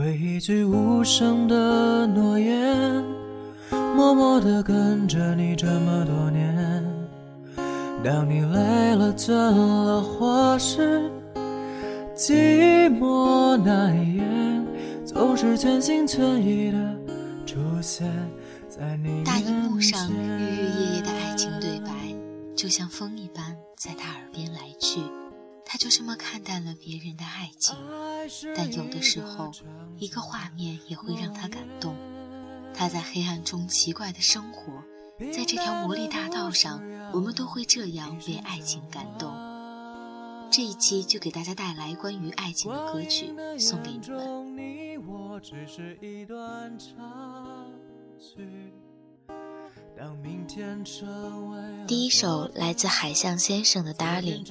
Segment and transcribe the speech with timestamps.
[0.00, 3.04] 为一句无声的诺言，
[3.94, 6.82] 默默地跟着你这么多年。
[8.02, 11.02] 当你累了、倦了，或是
[12.16, 14.66] 寂寞难言，
[15.04, 16.78] 总是全心全意的
[17.44, 18.10] 出现
[18.70, 21.90] 在你大荧幕上日日夜夜的爱情对白，
[22.56, 24.19] 就像风一般在他耳
[25.80, 27.74] 就这么看淡了别人的爱情，
[28.54, 29.50] 但有的时候，
[29.96, 31.96] 一个画面也会让他感动。
[32.74, 34.84] 他在黑暗中奇怪的生活，
[35.32, 36.82] 在这条魔力大道上，
[37.14, 39.32] 我们都会这样被爱情感动。
[40.50, 44.20] 这一期就给大家带来关于爱情的歌曲，送给你们。
[51.86, 54.44] 第一首来自海象先生的《Darling》，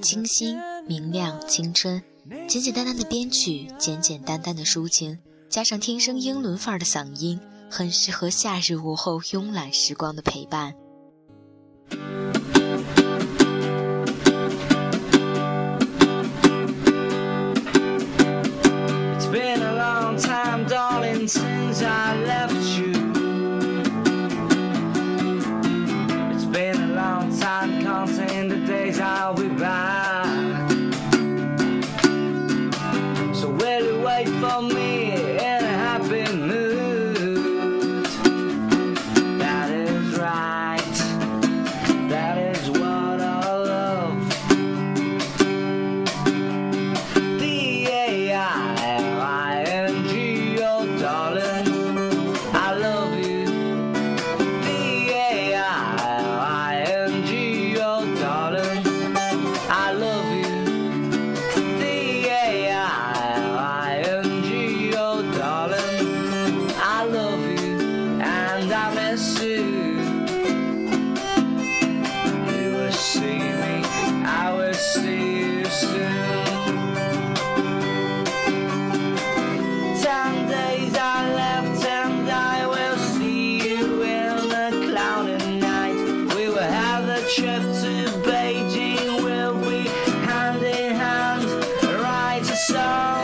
[0.00, 2.02] 清新明亮青春，
[2.48, 7.38] 简简单单的编曲，简简单单的抒情，加上天生英伦范儿的嗓音，
[7.70, 10.74] 很适合夏日午后慵懒时光的陪伴。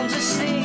[0.09, 0.56] 首来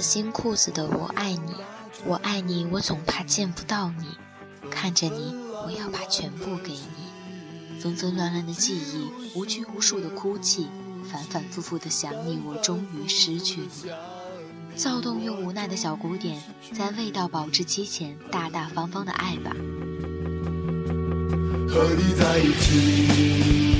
[0.00, 1.52] 自新裤子的《我爱你》，
[2.06, 4.06] 我爱你，我总怕见不到你。
[4.70, 5.34] 看着你，
[5.66, 7.78] 我要把全部给你。
[7.82, 10.68] 纷纷乱乱的记忆，无拘无束的哭泣，
[11.04, 13.90] 反反复复的想你，我终于失去你。
[14.74, 16.42] 躁动又无奈的小古典，
[16.72, 19.54] 在味道保质期前，大大方方的爱吧。
[21.68, 23.79] 和你在一起。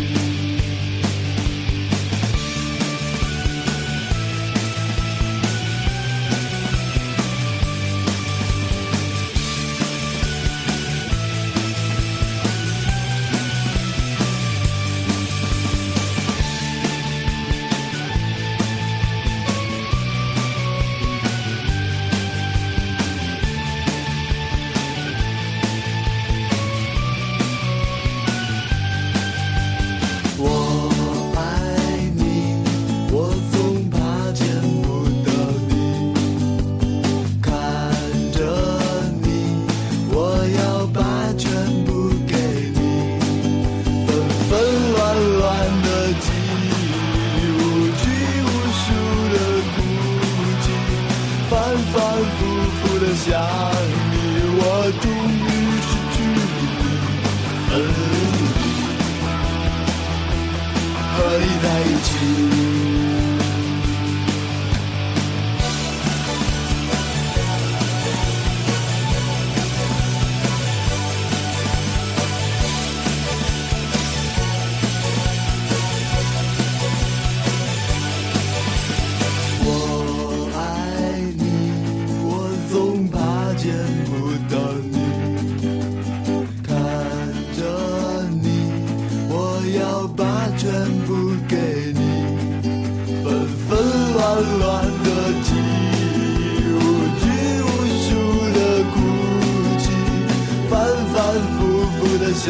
[90.03, 90.25] 我把
[90.57, 90.73] 全
[91.07, 91.13] 部
[91.47, 91.57] 给
[91.93, 92.01] 你，
[93.23, 93.27] 纷
[93.69, 93.69] 纷
[94.15, 94.19] 乱
[94.59, 94.65] 乱
[95.05, 95.09] 的
[95.43, 95.49] 记
[95.93, 96.79] 忆，无
[97.21, 97.23] 拘
[97.61, 97.69] 无
[98.01, 98.09] 束
[98.57, 98.59] 的
[98.95, 98.97] 哭
[99.79, 99.85] 泣，
[100.71, 100.73] 反
[101.13, 101.15] 反
[101.53, 101.59] 复
[101.99, 102.49] 复的想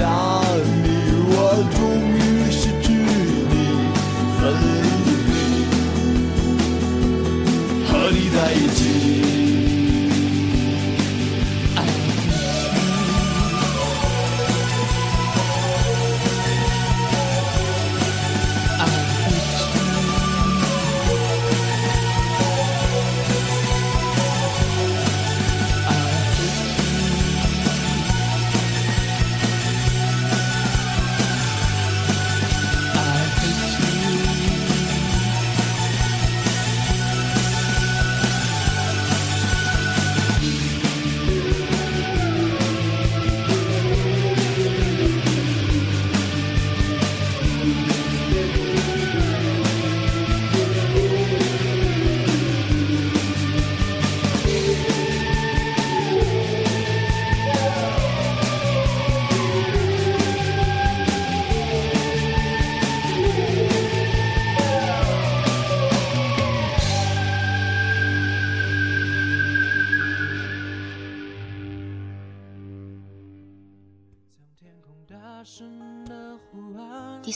[0.76, 0.79] 你。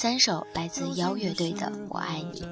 [0.04, 2.42] 三首来自妖乐队的《我爱你》，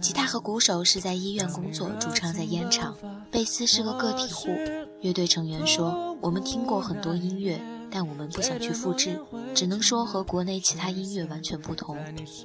[0.00, 2.96] 吉他和鼓手是在医院工作，主唱在烟厂，
[3.30, 4.48] 贝斯是个个体户。
[5.00, 7.60] 乐队成员说：“我们听过很多音乐，
[7.92, 9.20] 但我们不想去复制，
[9.54, 11.96] 只能说和国内其他音乐完全不同，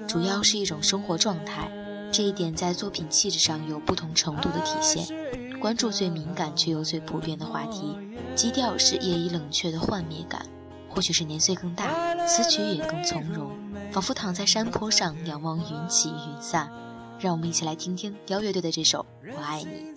[0.07, 1.67] 主要是一种生活状态。
[2.11, 5.59] 这一点在作品气质上有不同程度的体现。
[5.59, 7.97] 关注最敏感却又最普遍的话题，
[8.35, 10.45] 基调是夜已冷却的幻灭感。”
[10.91, 13.51] 或许是年岁更大，词曲也更从容，
[13.91, 16.71] 仿佛躺在山坡上仰望云起云散。
[17.19, 19.93] 让我们一起来听听邀乐队的这首《我爱你》。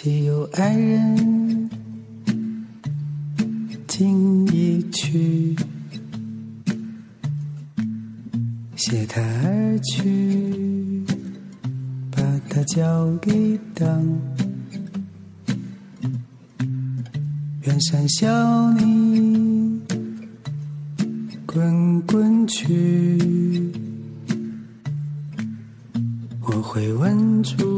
[0.00, 1.68] 岂有爱人
[3.88, 5.56] 经一去，
[8.76, 11.02] 携他而去，
[12.12, 14.00] 把他交给党。
[17.62, 19.80] 远山小你
[21.44, 23.18] 滚滚去，
[26.42, 27.77] 我会问住。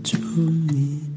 [0.00, 1.09] 吻住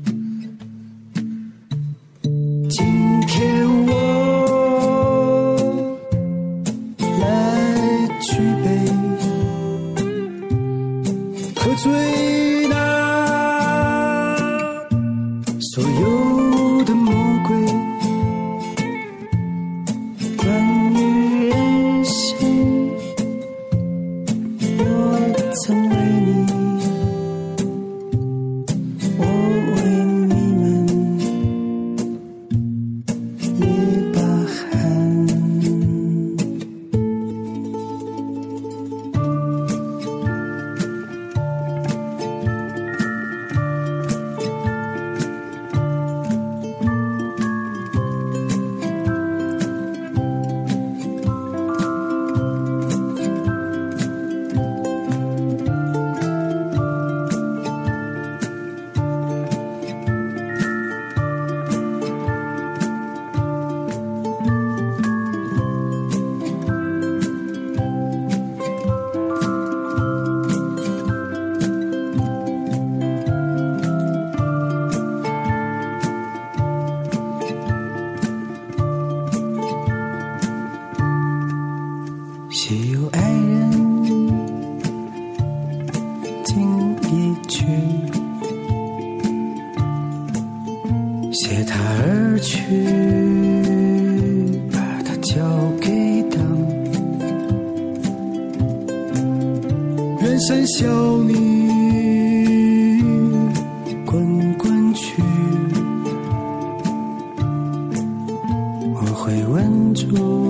[110.03, 110.42] school.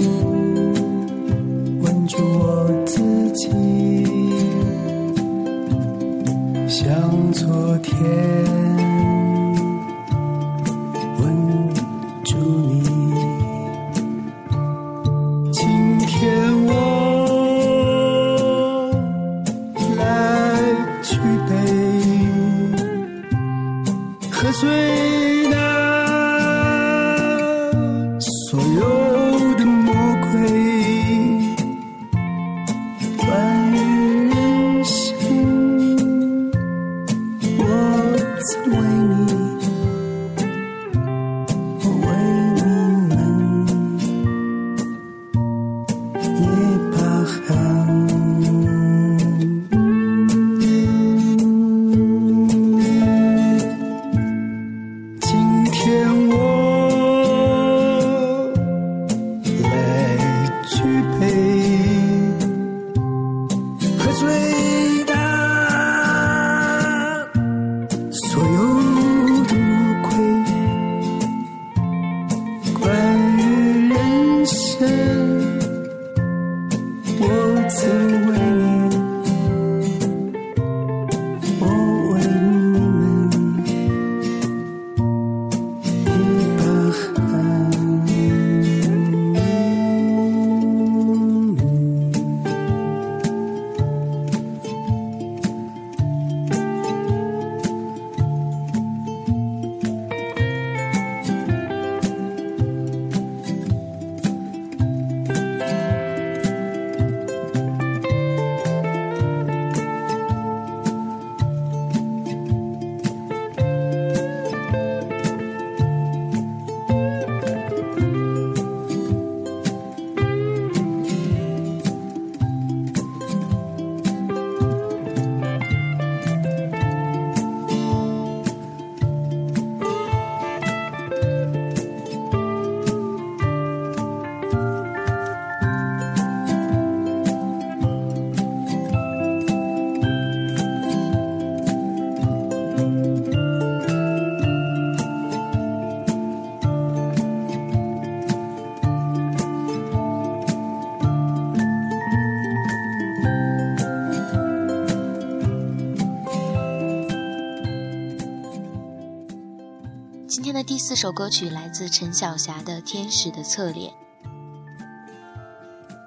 [160.33, 163.93] 今天的第四首歌曲来自陈小霞的《天使的侧脸》，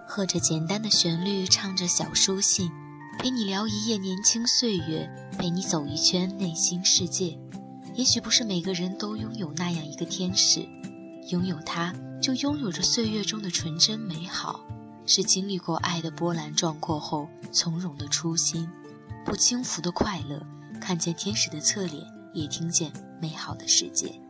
[0.05, 2.69] 和着简单的旋律，唱着小书信，
[3.21, 7.39] 陪你聊一夜年轻岁月，陪你走一圈内心世界。
[7.95, 10.67] 也许不是每个人都拥有那样一个天使，
[11.29, 14.59] 拥有它，就拥有着岁月中的纯真美好，
[15.07, 18.69] 是经历过爱的波澜壮阔后从容的初心，
[19.25, 20.45] 不轻浮的快乐。
[20.81, 22.05] 看见天使的侧脸，
[22.37, 24.26] 也听见美好的世界。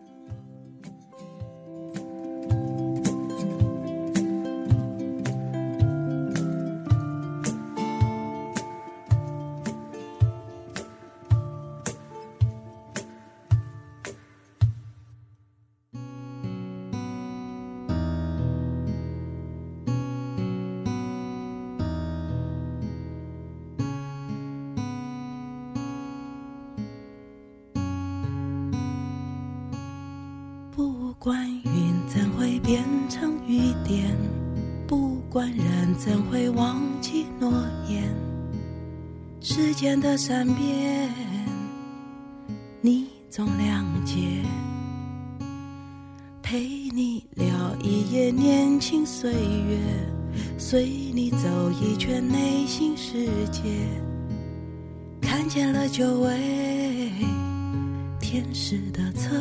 [31.26, 34.16] 管云怎会变成雨点，
[34.86, 37.50] 不管人怎会忘记诺
[37.88, 38.04] 言，
[39.40, 41.10] 时间的善变，
[42.80, 44.40] 你总谅解。
[46.44, 46.60] 陪
[46.94, 49.80] 你聊一夜年轻岁月，
[50.56, 53.62] 随你走一圈内心世界，
[55.20, 57.10] 看见了久违
[58.20, 59.34] 天使的侧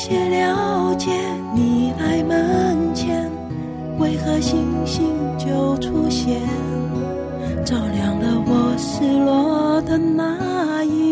[0.00, 1.10] 些了解
[1.56, 3.28] 你来门前，
[3.98, 6.40] 为何星星就出现，
[7.64, 11.07] 照亮了我失落的那一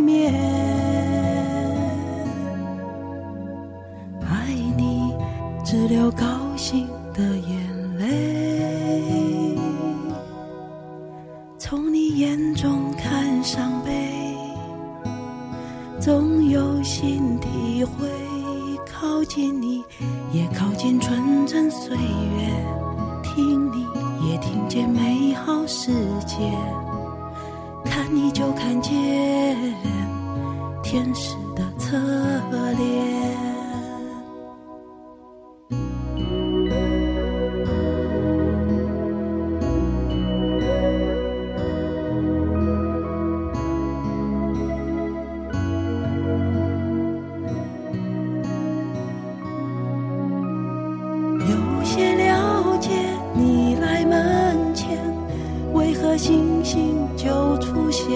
[56.16, 58.08] 星星就出现，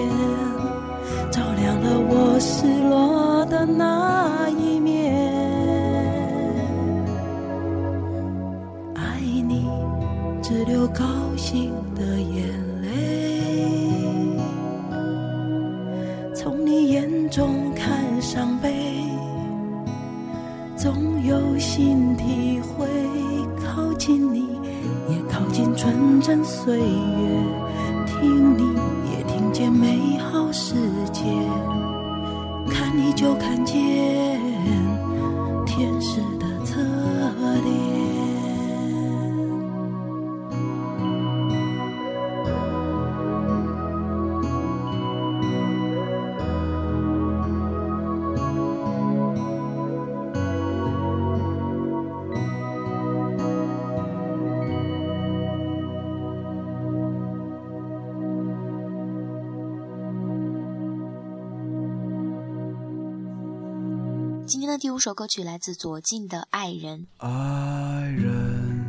[1.29, 5.13] 照亮了我失落的那一面。
[8.95, 9.67] 爱你，
[10.41, 11.03] 只流高
[11.37, 12.49] 兴的眼
[12.81, 14.37] 泪，
[16.33, 18.73] 从你眼中看伤悲，
[20.75, 22.87] 总有新体会。
[23.73, 24.39] 靠近你，
[25.07, 26.83] 也靠近纯真岁月。
[29.61, 30.73] 见美好世
[31.13, 31.21] 界，
[32.67, 34.20] 看你就看见。
[64.71, 66.99] 的第五首歌曲来自左近的《爱人》。
[67.17, 68.79] 爱人，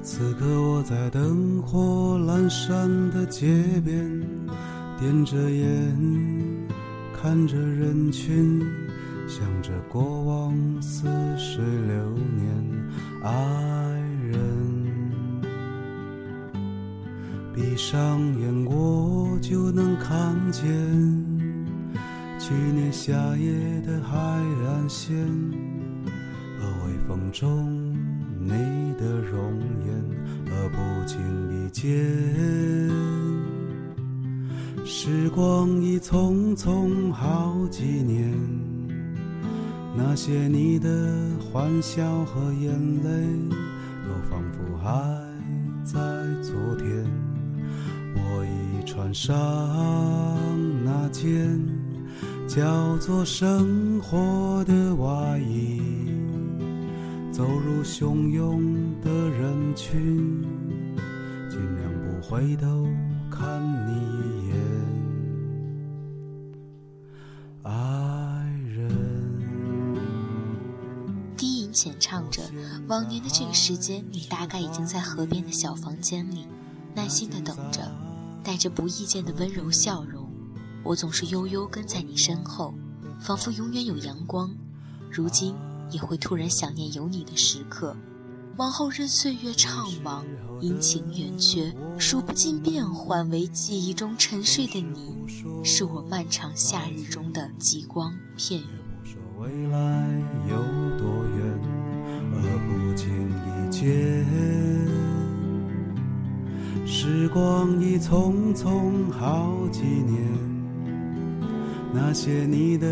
[0.00, 3.46] 此刻我在灯火阑珊的街
[3.84, 4.18] 边，
[4.98, 6.66] 点着烟，
[7.14, 8.62] 看着人群，
[9.28, 12.48] 想着过往似水流年。
[13.22, 13.30] 爱
[14.22, 15.42] 人，
[17.54, 21.33] 闭上眼我就能看见。
[22.46, 25.16] 去年夏夜的海岸线，
[26.58, 27.96] 和微风中
[28.38, 28.50] 你
[29.00, 30.04] 的容颜，
[30.50, 30.76] 而不
[31.06, 31.16] 经
[31.50, 31.88] 意间，
[34.84, 38.30] 时光已匆匆好几年。
[39.96, 40.90] 那些你的
[41.50, 42.70] 欢笑和眼
[43.02, 43.08] 泪，
[44.04, 44.92] 都仿佛还
[45.82, 45.98] 在
[46.42, 47.06] 昨天。
[48.14, 49.34] 我已穿上
[50.84, 51.73] 那件。
[52.54, 55.82] 叫做生活的外衣，
[57.32, 60.40] 走入汹涌的人群，
[61.50, 62.86] 尽量不回头
[63.28, 64.54] 看你一眼，
[67.64, 68.88] 爱人。
[71.36, 72.40] 低吟浅唱着，
[72.86, 76.46] 往年的这个时间，你大概已经在河边的小房间里，
[76.94, 77.90] 耐心的等着，
[78.44, 80.23] 带着不易见的温柔笑容。
[80.84, 82.74] 我总是悠悠跟在你身后，
[83.18, 84.54] 仿佛永远有阳光。
[85.10, 85.54] 如今
[85.90, 87.96] 也会突然想念有你的时刻。
[88.58, 90.22] 往后任岁月怅惘，
[90.60, 93.28] 阴晴圆缺，数不尽变幻。
[93.30, 95.16] 为记忆中沉睡的你，
[95.64, 98.66] 是我漫长夏日中的极光片语。
[99.38, 100.08] 未来
[100.48, 100.56] 有
[100.98, 101.58] 多远，
[102.34, 103.08] 而不经
[103.40, 104.24] 意间，
[106.86, 110.53] 时光已匆匆好几年。
[111.96, 112.86] 那些你的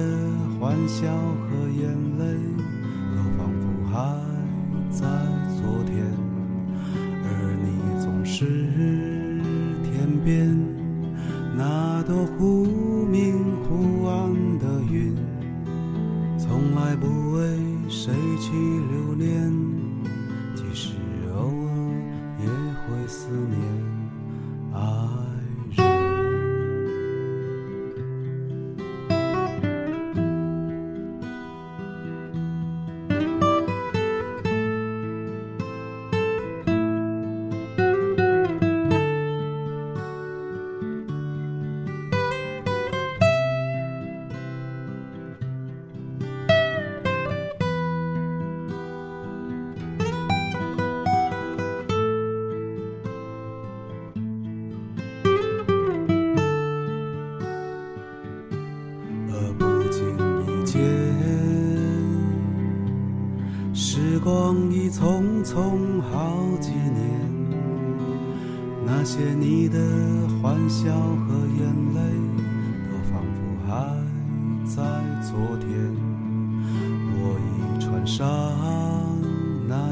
[0.61, 2.25] 欢笑和眼泪，
[3.17, 3.97] 都仿佛还
[4.91, 5.32] 在。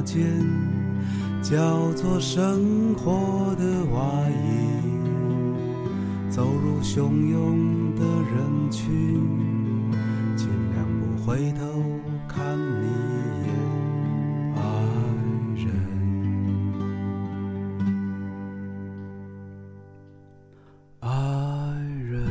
[0.02, 0.24] 那件
[1.42, 4.40] 叫做生活的外衣，
[6.30, 8.88] 走入汹涌的人群，
[10.34, 11.60] 尽量不回头
[12.26, 13.48] 看你一眼，
[14.56, 14.60] 爱
[15.54, 15.68] 人，
[21.00, 21.10] 爱
[22.08, 22.24] 人，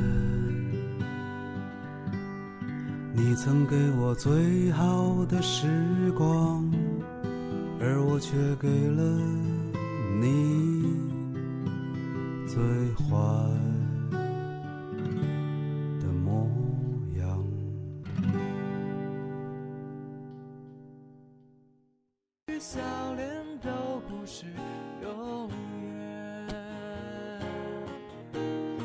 [3.13, 3.35] 你。
[3.35, 6.68] 曾给我最好的时光，
[8.19, 9.01] 我却给了
[10.19, 10.93] 你
[12.45, 12.61] 最
[12.95, 13.15] 坏
[16.01, 16.45] 的模
[17.17, 17.41] 样。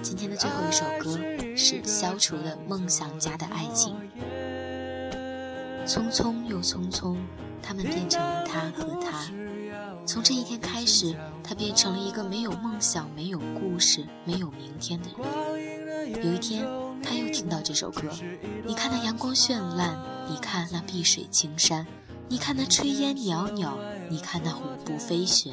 [0.01, 1.19] 今天的最后一首歌
[1.57, 4.04] 是消除了梦想家的爱情。
[5.87, 7.17] 匆匆又匆匆，
[7.63, 9.25] 他们变成了他和他。
[10.07, 16.25] 从这一天开始，他变成了一个没有梦想、没有故事、没有明天的人。
[16.25, 16.67] 有一天，
[17.03, 18.03] 他又听到这首歌。
[18.65, 21.87] 你看那阳光绚烂，你看那碧水青山，
[22.29, 23.79] 你看那炊烟袅袅，
[24.11, 25.53] 你看那虎步飞旋，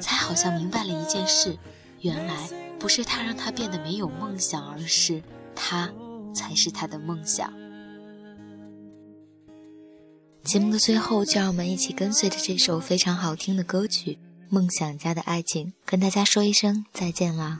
[0.00, 1.56] 才好像明白了一件事：
[2.00, 5.22] 原来不是他让他变得没有梦想，而是
[5.54, 5.90] 他
[6.32, 7.52] 才是他的梦想。
[10.44, 14.12] 节目的最后，就让我们一起跟随着这首非常好听的歌曲
[14.50, 17.58] 《梦想家的爱情》，跟大家说一声再见啦。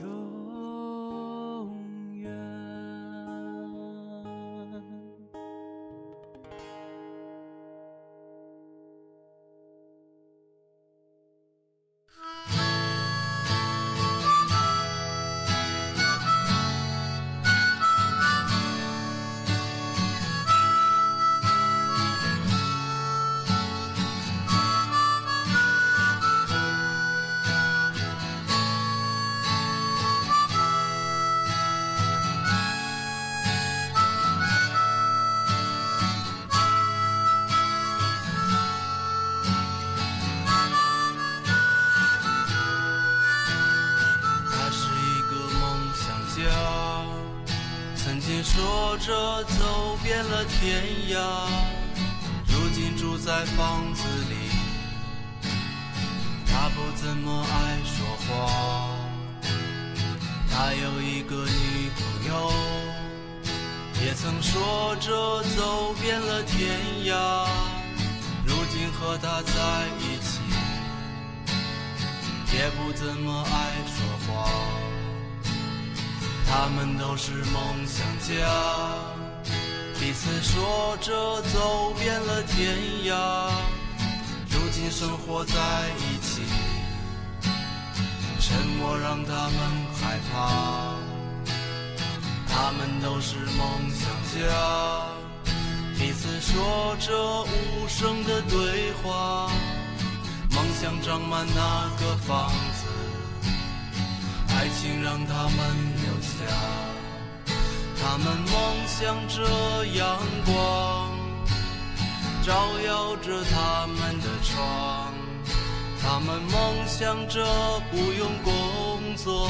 [50.05, 51.17] 遍了天涯，
[52.47, 54.37] 如今住在房子里。
[56.47, 58.95] 他不怎么爱说话，
[60.53, 62.53] 他有一个女朋友，
[64.05, 67.49] 也曾说着走遍了天涯，
[68.45, 70.41] 如今和他在一起，
[72.55, 74.51] 也不怎么爱说话。
[76.47, 78.47] 他们都是梦想家，
[80.05, 83.49] 彼此说着走遍了天涯，
[84.51, 85.55] 如今生活在
[85.97, 86.43] 一起，
[88.39, 89.55] 沉默让他们
[89.95, 90.97] 害怕。
[92.47, 95.07] 他们都是梦想家，
[95.99, 99.51] 彼此说着无声的对话，
[100.51, 103.49] 梦想长满那个房子，
[104.51, 105.59] 爱情让他们
[105.97, 106.94] 留下。
[108.07, 109.43] 他们梦想着
[109.95, 111.11] 阳光
[112.43, 112.53] 照
[112.87, 115.15] 耀着他们的窗，
[116.03, 117.43] 他们梦想着
[117.91, 119.49] 不用工作，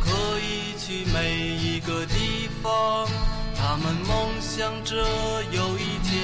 [0.00, 3.06] 可以去每一个地方。
[3.54, 4.96] 他们梦想着
[5.52, 6.20] 有一天，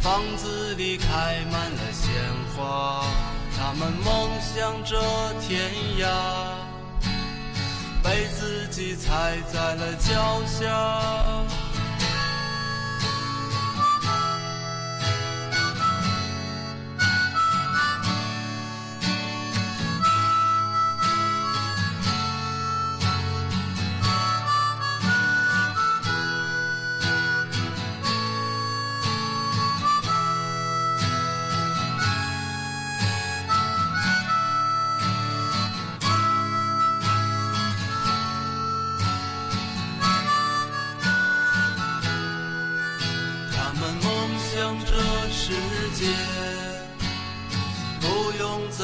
[0.00, 2.14] 房子里开满了鲜
[2.56, 3.04] 花。
[3.58, 5.02] 他们梦想着
[5.40, 6.67] 天涯。
[8.08, 11.57] 被自己踩在了脚下。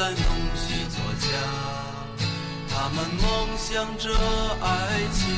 [0.04, 0.18] 在弄
[0.54, 1.28] 虚作假，
[2.68, 4.10] 他们梦想着
[4.60, 5.34] 爱情，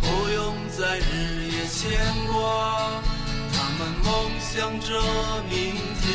[0.00, 2.00] 不用在日夜牵
[2.32, 3.02] 挂。
[3.52, 4.98] 他们梦想着
[5.50, 6.08] 明天，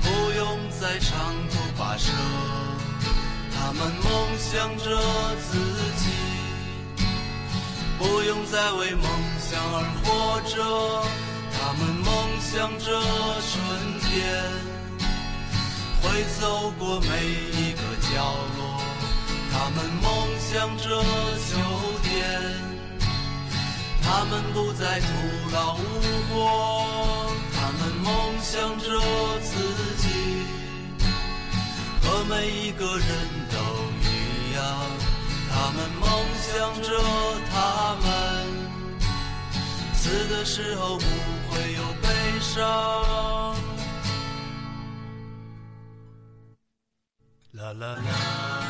[0.00, 2.10] 不用再长途跋涉。
[3.54, 4.98] 他们梦想着
[5.50, 5.58] 自
[5.98, 6.08] 己，
[7.98, 9.04] 不用再为梦
[9.38, 11.04] 想而活着。
[11.60, 12.98] 他们梦想着
[13.50, 14.77] 春天。
[16.08, 18.80] 会走过每一个角落。
[19.52, 20.06] 他们梦
[20.38, 20.88] 想着
[21.46, 21.58] 秋
[22.02, 22.16] 天，
[24.02, 25.06] 他们不再徒
[25.52, 25.78] 劳无
[26.28, 27.30] 获。
[27.52, 28.08] 他们梦
[28.40, 28.88] 想着
[29.40, 29.52] 自
[29.96, 30.08] 己，
[32.02, 33.06] 和每一个人
[33.50, 33.56] 都
[34.00, 34.64] 一样。
[35.50, 36.08] 他们梦
[36.40, 36.88] 想着
[37.50, 38.06] 他们
[39.92, 41.04] 死的时候不
[41.50, 42.08] 会有悲
[42.40, 43.37] 伤。
[47.74, 48.67] la la.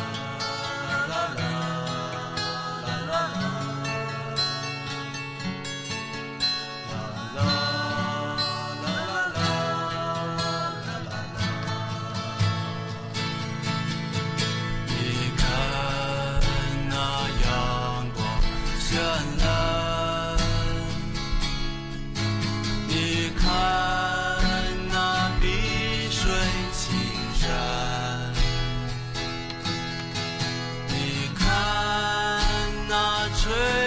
[33.49, 33.78] return.